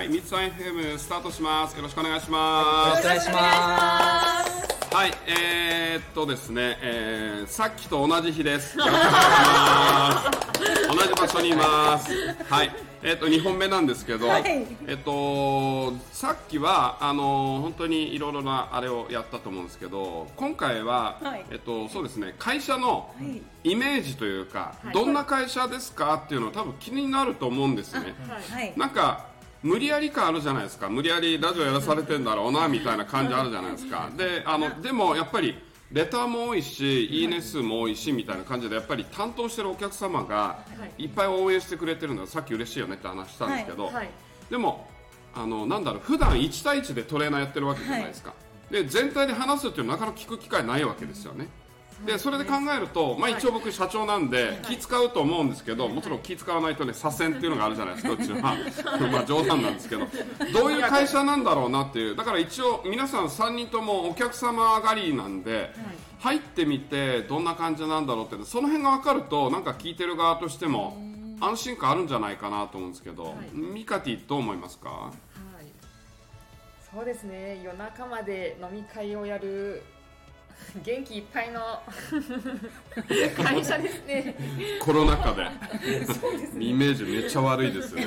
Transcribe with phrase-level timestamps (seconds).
[0.00, 1.76] はい、三つさん FM スタートします。
[1.76, 2.88] よろしくお願いします。
[2.88, 4.94] よろしくお願いします。
[4.96, 8.78] はい、えー、っとですね、えー、さっきと同じ日です。
[8.80, 10.96] よろしくお願いします。
[10.96, 12.12] 同じ場所にいます。
[12.48, 23.14] はい、えー、っと2本目なんですけど、はいえっとさっきはあの本当にいろいろなあれをやったと思うんですけど、今回は、はいえっとそうですね、会社の
[23.64, 28.14] いイメージというか、はいどんな会社ですかっていうのは多分気になると思うんですね。
[28.48, 28.72] はい。
[28.78, 29.29] なんか
[29.62, 30.88] 無理やり感あるじゃないですか。
[30.88, 34.10] 無理やりラジオやらされてんだろうなみたいな感じあるじゃないですか。
[34.16, 35.54] であのでもやっぱり
[35.92, 40.64] レターも多いしいいね数も多いしみたいな感じでやっぱり担当してるお客様が
[40.96, 41.06] い。
[41.06, 44.10] っぱい応援してくれてるのはさっき嬉しいよねって話したんですけど、はい。
[44.48, 44.88] でも
[45.34, 48.34] あのなんだろう普段1対1でトレーナーやってるわけじゃないですか、
[48.70, 51.48] で全体で話すっていうのはなかなか聞く機会ないわけですよね
[52.06, 58.38] でそれで考えると、まあ、一応僕社長なんで気使うと思うんですけどもちろん気使わないとね左遷っていうのがあるじゃないですかうちは。
[59.12, 60.06] まあ冗談なんですけど。
[60.52, 62.16] どういう会社なんだろうなっていう。
[62.16, 65.74] だから一応皆さん3人ともお客様上がりなんで
[66.20, 70.96] 入ってみてどんな感じなんだろうってその辺が分かるとなんか聞いてる側としても
[71.40, 74.88] 安心感あるんじゃないかなと思うんですけど、ミカティどう思いますか？
[74.90, 75.10] は
[75.62, 75.66] い、
[76.94, 77.60] そうですね。
[77.62, 79.82] 夜中まで飲み会をやる
[80.84, 81.60] 元気いっぱいの
[83.42, 84.34] 会社ですね。
[84.80, 85.46] コロナ禍で。
[86.64, 88.06] イメージめっちゃ悪いですね。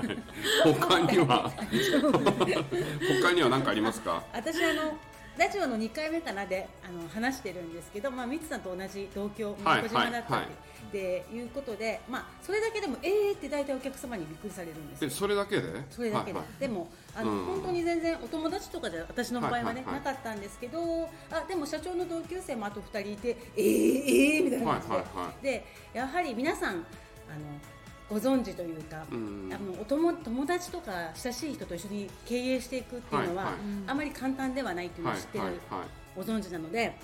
[0.64, 1.50] 他には？
[3.22, 4.22] 他には何かありますか？
[4.34, 4.96] 私あの
[5.38, 10.48] ラジオの2回目かなであの話してるんですけど、まあ、ミツさんと同じ同郷はい宮古島だったはいっ
[10.90, 15.08] て、でいうことで、まあ、それだけでもえーって大体お客様にびっくりされるんですよ。
[15.08, 15.62] えそれだけで？
[15.90, 16.60] それだけで、はいはい。
[16.60, 17.44] でもあの、うん。
[17.46, 19.94] 本当に全然お友達とかじゃ私の場合はね、はいはいはい。
[19.96, 26.80] なかったんですけどあでも社長の同級生もあと2人いてえー、えー、みたいな感じで、はいはいはでやはり皆さんあの
[28.08, 29.50] ご存知というか、うん。
[29.52, 33.60] あのお友友達とか親しい人と一緒に経営していくっていうのは、はいはい。
[33.88, 35.88] あまり簡単ではないっていうのを知ってる、はいはいはい。
[36.16, 36.96] ご存知なので、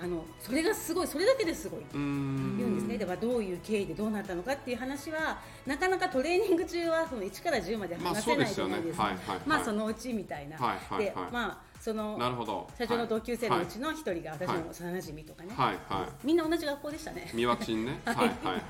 [0.00, 1.80] あのそれがすごいそれだけですごい。
[1.80, 2.56] うーん。
[2.56, 9.34] 言うんですね、ではどういう経緯でどうなったのかっていう話はなかなかトレーニング中はその1から10までまあ話せないじゃないですか、そうですよね。
[9.34, 9.40] はいはいはい。
[9.46, 11.04] まあそのうちみたいな、はいはいはい。
[11.04, 12.66] でまあそのなるほど。
[12.76, 14.58] 社長の同級生のうちのの一人が私はい。
[14.58, 15.76] の幼馴染とかね、はい。
[15.88, 17.30] はみんな同じ学校でしたね。
[17.32, 18.00] い三輪ちんね。
[18.04, 18.62] はいはいはい。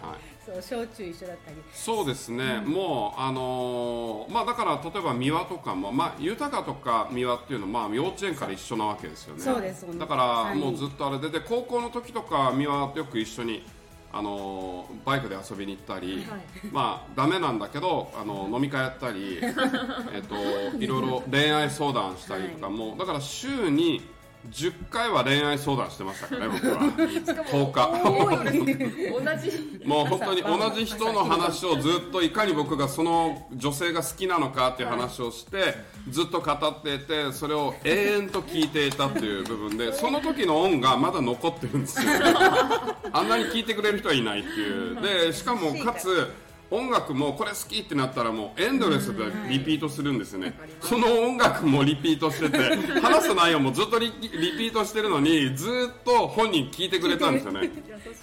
[0.46, 1.56] そう小中一緒だったり。
[1.72, 9.42] そうですね、もう、あのーまあ、だから例えば三輪とかも、まあ、豊とか三輪っていうのは、まあ、幼稚園から一緒なわけですよね。
[9.42, 9.98] そうです。
[9.98, 10.56] だからはい。
[10.56, 13.64] もうずっとあれでで高校の時とか三輪とよく一緒に、
[14.12, 19.38] あのーバイクで遊びに行ったり、はいまあダメなんだけどあの飲み会やったり
[20.12, 20.34] えっと
[20.78, 24.02] いろいろ恋愛相談したりとかも、だから週に
[24.50, 26.81] 10回は恋愛相談してましたからね 僕は。
[26.81, 29.25] 10日。
[29.25, 35.75] 同じもう本当に同じ人の話をずっといかに僕がその女性が好きなのかっていう話をして
[36.09, 42.10] ずっと語っていてそれを永遠と聞いていたっていう部分でその時の音がまだ残ってるんですよ。
[43.12, 45.00] あんなに聞いてくれる人はいないっていう。
[45.00, 46.31] でしかもかつ
[46.70, 50.54] 音楽もこれ好きってなったらもうエンドレスでリピートするんですね。
[50.82, 52.58] その音楽もリピートしてて
[53.00, 57.70] 話す内容もずっとリリピートしてるのにずっと本人聞いてくれたんですよね。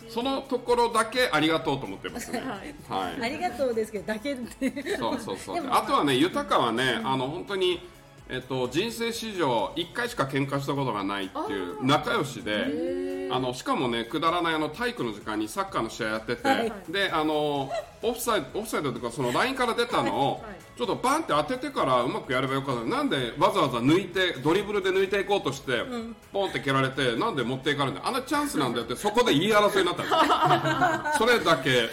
[0.10, 2.44] そのところだけありがとうと思ってますね。
[2.88, 3.22] はい。
[3.22, 5.68] ありがとうですけどだけでそうそうそう。
[5.70, 5.82] あ。
[5.82, 7.96] とはね、豊かはね、あの本当に。
[8.28, 16.74] えっと、人生史上1回しか喧嘩したことがないっていう仲良しであのしかもねくだらないあの体育の時間にサッカーの試合やってて、はい。
[16.90, 17.70] であの
[18.10, 20.44] オフサイドオフサイドというかそのラインから出たのを、
[20.78, 25.84] ちょっとバンって当ててからうまくやればよかったなんでわざわざ抜いてドリブルで抜いていこうとして、
[26.32, 31.90] ポンって蹴られてなんで持っていかれるんだあのチャンスなんだよってそこで言い争いになったんですよそれだけ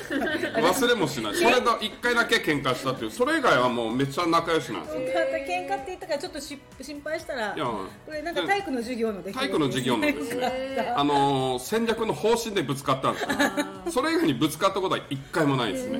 [0.60, 1.34] 忘れもしない。
[1.34, 3.10] それだ1回だけ喧嘩したっていう。
[3.10, 5.00] それ以外はもうめっちゃ仲良しなんですよ。
[5.46, 9.38] 喧嘩って言ったからちょっとし心配したらいやこれなんか体育の授業の出来事。
[9.38, 13.28] 体育の授業なんですねあのー戦略の方針でぶつかったんですよ。
[13.90, 15.98] それ以外にぶつかったことは一回もないですね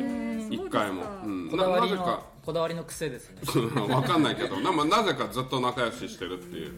[0.54, 2.32] 一回も、うん、こだわりのななぜか。
[2.44, 3.40] こだわりの癖ですね。
[3.88, 4.60] わかんないけど。
[4.60, 6.72] な,、まあ、なぜかずっと仲良ししてるっていう。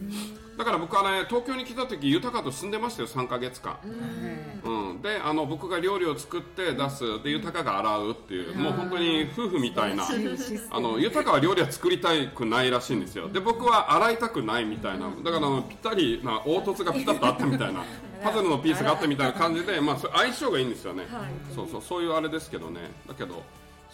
[0.57, 3.77] だから僕はね東京に来た時豊と住んでましたよ3か月間、
[4.63, 7.23] うん、であの僕が料理を作って出す。
[7.23, 10.05] で豊が洗うっていうもう本当に夫婦みたいな。
[10.69, 13.27] あの豊は料理は作りたくないらしいんですよ。
[13.29, 15.09] で僕は洗いたくないみたいな。
[15.09, 17.83] だからあのぴったりな凹凸がピタッとあったみたいな。
[18.23, 21.03] パズルのピースがあったみたいな感じで、まあ、相性がいいんですよね、
[21.53, 21.81] そうそう。
[21.81, 22.79] そういうあれですけどね。
[23.07, 23.43] だけど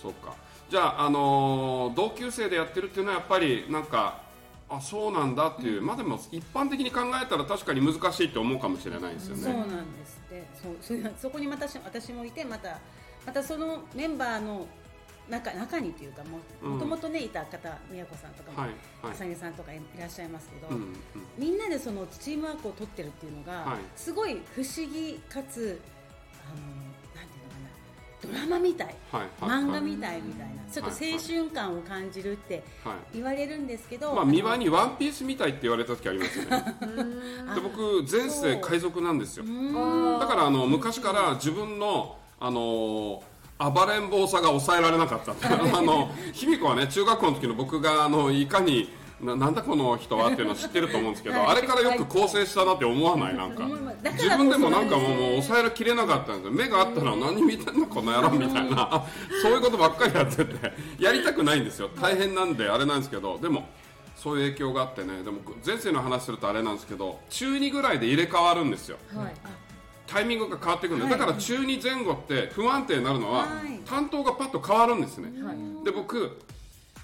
[0.02, 0.34] そうか。
[0.70, 4.22] じゃあ、あのー同級生でやってるっていうのはやっぱりなんか
[4.70, 9.44] あそうなんだっていう、まあでも一般的に考えたら確かに難しいって思うかもしれないですよね。
[9.44, 9.68] そうなん
[10.00, 10.48] ですって。
[10.64, 12.80] そうそれそこにまたし私もいてまた
[13.26, 14.66] またそのメンバーの
[15.30, 16.80] 中中にというかもうん。
[16.80, 18.70] ともとねいた方宮子さんとかも、はい
[19.02, 19.34] はい。
[19.34, 20.96] あさんとかいらっしゃいますけど、うんうん。
[21.38, 23.80] みんなでそのチームワークを取ってるっていうのが、はい。
[23.98, 25.82] すごい不思議かつ
[26.46, 26.91] あの
[28.22, 28.96] ドラマみたい。
[29.12, 29.62] はいはい。
[29.64, 30.62] 漫画みたいみたいな。
[30.72, 33.16] ちょっと青春感を感じるってはい。
[33.16, 36.64] 言われるんですけど、まあ、見場にワンピースみたいって言われた時ありますよね。
[37.50, 39.44] あで僕前世海賊なんですよ。
[39.46, 39.48] う。
[39.48, 43.24] んだからあの昔から自分のあの
[43.60, 45.48] 暴れん坊さが抑えられなかったって。
[45.48, 48.90] あの卑弥呼はね中学校の時の僕があのいかに
[49.22, 51.48] ななんだこの人はっていうのを知ってると思うんですけど、はい。
[51.58, 53.38] あれからよく構成したなって思わない？
[53.38, 53.68] なんか。
[54.14, 56.52] 自分でもなんかもうもう抑えきれなかったんですよ。
[56.52, 59.06] 目があったら何見てんのこの野郎みたいな。
[59.42, 60.74] そういうことばっかりやってて。
[61.00, 61.90] やりたくないんですよ。
[62.02, 63.38] 大変なんであれなんですけど。
[63.38, 63.70] でも
[64.16, 65.24] そういう影響があってね。
[65.24, 68.98] でも前世の話するとあれなんですけど中2ぐらいで入れ替わるんですよ。
[69.16, 69.34] はい。
[70.08, 71.20] タイミングが変わってくるんで、はい。
[71.20, 73.80] だから中2前後って不安定になるのは、はい。
[73.86, 75.86] 担当がパッと変わるんですね、はい。
[75.86, 76.38] で僕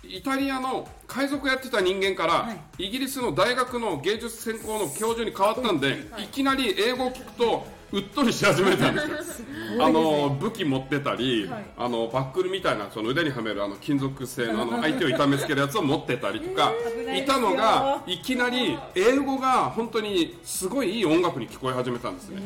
[0.10, 9.48] イタリアの海賊やってた人間から、はイギリスの大学の芸術専攻の教授に変わったんで、い、きなり英語を聞くとうっとりし始めたんですよ。
[9.80, 11.66] あの武器持ってたり、はい。
[11.78, 16.74] あのバックルみたいなその腕にはめるあの金属製のあの 相手を痛めつけるやつを持ってたりとか、
[17.16, 22.42] いたのがいきなり英語が本当にすごいいい音楽に聞こえ始めたんですね、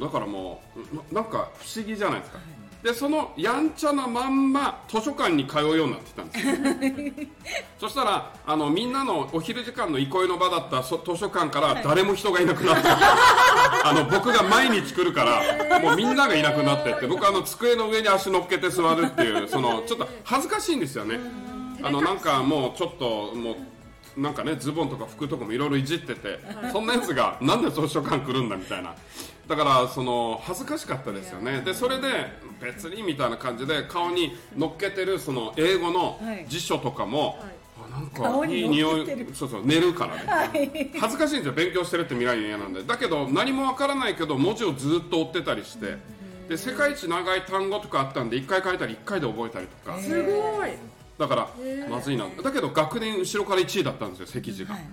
[0.00, 2.38] だからもうななんか不思議じゃないですか、
[2.82, 7.26] でそのやんちゃなまんま図書館に通うようになってきたんですよ。
[7.78, 12.88] そしたらあのみんなのお昼時間の憩いの場だったそ図書館から誰も人がいなくなって、
[13.84, 21.20] あの僕が毎日来るからもうみんながいなくなってって僕あの机の上に足乗っけて座るっていうそのちょっと恥ずかしいんですよね。
[21.84, 23.56] あのなんかもうちょっとも
[24.16, 26.40] うなんかねズボンとか服とかもいろいろいじってて、
[26.72, 28.94] そんなやつがなんで図書館来るんだみたいな
[29.52, 31.60] だからその恥ずかしかったですよね。
[31.60, 32.08] でそれで
[32.58, 36.46] 別にみたいな感じで顔に乗っけてるその英語のはい。
[36.48, 37.38] 辞書とかも、はい。
[37.84, 42.82] あなんかいい匂いそうそう寝るからね、恥ずかしいんですよ勉強してるって見られるの嫌なんで。
[42.82, 45.98] だけど何もわからないけど文字をずっと追ってたりして
[46.48, 49.98] で世界一長い単語とかあったんで1回書いたり1回で覚えたりとか。
[49.98, 50.70] すごい。
[51.18, 51.48] だから
[51.90, 52.26] まずいな。
[52.42, 54.84] だけど学年後ろから1位だったんですよ席次が、はい。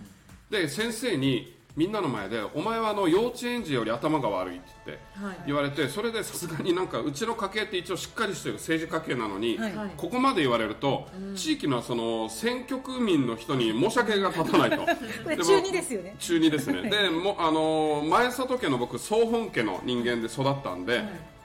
[0.50, 5.38] で先生にみんなの前で「お前はあの幼稚園児より頭が悪い」って言ってはい。
[5.46, 9.58] 言われてそれでさすがになんかうちの家系って一応しっかりしてる政治家系なのに、
[9.96, 14.78] ここまで言われると、地域のその選挙区民の人に申し訳が立たないと。
[15.42, 16.16] 中2ですよね。
[16.20, 16.82] 中2ですね。
[16.92, 21.02] でもあのー前里家の僕総本家の人間で育ったんで、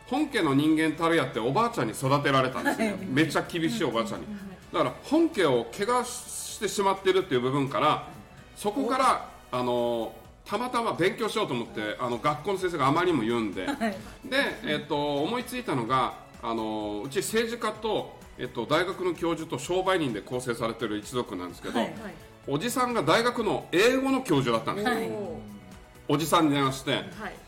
[0.08, 4.26] 本家の人間たるやっておばあちゃんに育てられたんですよ、めっちゃ厳しいおばあちゃんに、
[4.72, 8.08] だから本家を怪我してしまってるっていう部分から
[8.56, 13.76] そこからあのーたまたま勉強しようと思ってあの学校の先生があまりにも言うんで、 はい。
[14.24, 21.88] で、えっと思いついたのがあのうち政治家と、えっと大学の教授と商売人で構成されてる一族なんですけど、はい。
[21.88, 21.94] はい
[22.46, 25.10] おじさんが大学の英語の教授だったんですよ、はい。
[26.08, 27.02] おじさんに電話してはい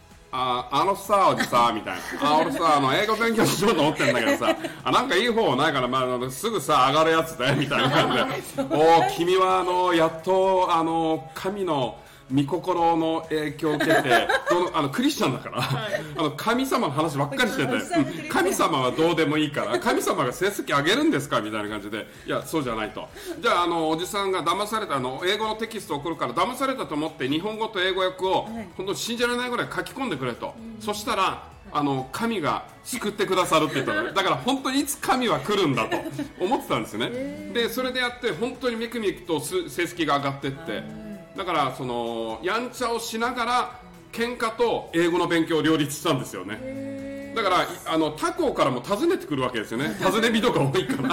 [0.32, 11.98] 「ああのさおじさ」みたいな「あ俺さあの英語勉強しようと思ってんだけどさあなんかいい方ないから、まあすぐさ上がるやつだよ」みたいな感じで「おお君はあのやっとあの神の
[12.32, 21.40] 御心の影響を受けてどのあのクリスチャンだから、あの神様の話ばっかりしてて、 神様はどうでもいいから神様が成績上げるんですか？
[21.40, 23.08] みたいな感じでいやそうじゃないと。
[23.40, 28.68] じゃああのおじさんが騙されたあの英語のテキストを送るから騙されたと思って日本語と英語訳を、はい。
[28.76, 34.12] 本当に信じられないぐらい書き込んでくれと、そしたらあの神が救ってくださるって言ったのね。
[34.12, 35.96] だから本当にいつ神は来るんだと
[36.40, 41.05] 思ってたんですよね、でそれでやって本当にめくめくとす成績が上がってって
[41.36, 43.80] だからそのやんちゃをしながら
[44.12, 47.34] 喧嘩と英語の勉強を両立したんですよね。
[47.36, 49.94] だからいあの他校からも訪ねてくるわけですよね。
[50.02, 51.08] 訪ね人が多いから。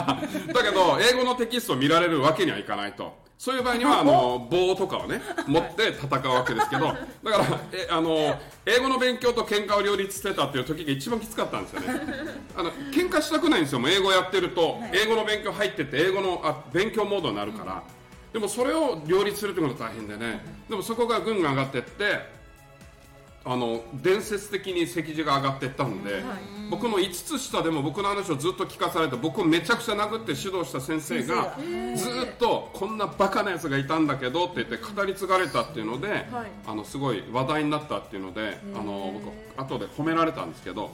[0.53, 3.22] だけど英語のテキストを見られるわけにはいかないと。
[3.38, 6.86] そういう場合にはあの棒とかをね持って戦うわけですけど。
[6.86, 11.88] だからえあの英語の勉強と喧嘩を両立してたっていう時が一番きつかったんですよね。
[12.56, 13.80] あの喧嘩したくないんですよ。
[13.80, 17.84] もう英語やってると英語の勉強入ってて英語のあ勉強モードになるから
[18.34, 20.44] でもそれを両立するってことが大変でね。
[20.68, 22.44] でもそこがぐんぐん上がってって
[23.46, 26.24] あの伝説的に席次が上がっていったんで、
[26.72, 31.58] 僕の5つ下でも僕の話をずっと聞かされて僕をめちゃくちゃ殴って指導した先生が
[31.96, 36.25] ずっとこんなバカなやつがいたんだけどって言って語り継がれたっていうので、
[36.66, 39.13] あのすごい話題になったっていうので、あの
[39.58, 40.90] 僕後で褒められたんですけど、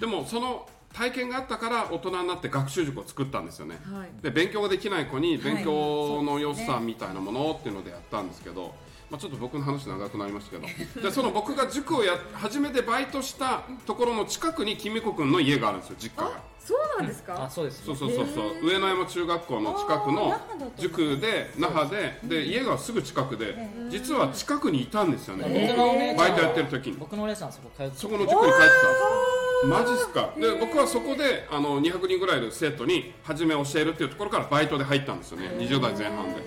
[0.00, 3.78] でもその体験があったから大人になって学習塾を作ったんですよね。
[3.92, 4.08] はい。
[4.22, 8.74] で勉強ができない子に勉強の良さみたいなものっていうのでやったんですけど、
[9.10, 10.66] まあ、ちょっと僕の話長くなりましたけど。
[11.02, 16.40] でその僕が塾をや初めてバイトしたところの近くにきみこくんの家があるんですよ実家が。
[16.64, 17.44] そうなんですか？
[17.44, 18.66] あそうですそうそうそうそう。
[18.66, 20.40] 上野山中学校の近くの
[20.78, 23.54] 塾で那覇でで家がすぐ近くで
[23.90, 26.96] 実は近くにいたんですよ僕ねのお姉ちゃんバイトやってる時に。
[26.96, 29.33] 僕のお姉さんそこ通ってそこの塾に帰ってたんです
[29.68, 30.32] マジっすか？
[30.38, 35.48] で僕はそこであの200人ぐらいいる生徒に初め教えるっていうところからバイトで入ったんですよね。
[35.58, 36.42] 20代前半で。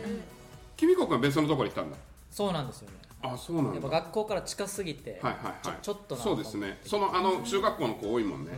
[0.75, 1.97] 君子君は別のところにいたんだ？
[2.29, 2.95] そうなんですよね。
[3.23, 5.77] あそうなんやっぱだ学校から近すぎて、はいはいはい。
[5.81, 6.79] ちょっとそうですね。
[6.83, 8.51] そのあの中学校の子多いもんね、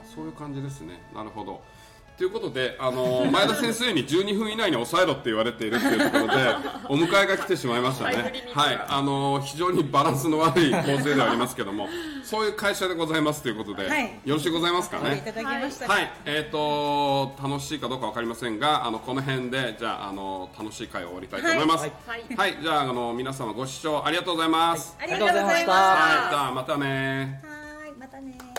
[0.00, 1.00] あそういう感じですね。
[1.14, 1.60] なるほど
[2.16, 6.32] ということで、あの前田先生に12分以内に抑えろって言われているっていうところで
[6.88, 8.32] お迎えが来てしまいましたね。
[8.52, 8.84] はい。
[8.88, 11.88] あの非常にバランスの悪い構成ではありますけども
[12.22, 14.20] そういう会社でございますということで、はい。
[14.24, 15.10] よろしゅうございますかね？
[15.10, 21.80] おいただきました、はい、えー、と楽しいかどうかわかりませんがあのこの辺でじゃああの楽しい会を終わりたいと思います。
[21.80, 21.92] はい。
[22.06, 22.62] はい、はい。
[22.62, 25.72] じゃああの皆様ご視聴ありがとうございます、ありがとうございました。
[25.72, 27.92] はい、じゃあまたねはーい。
[27.98, 28.53] またね